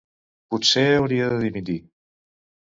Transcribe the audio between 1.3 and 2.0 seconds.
de dimitir.